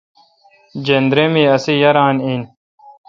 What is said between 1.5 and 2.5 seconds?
اسی یاران این۔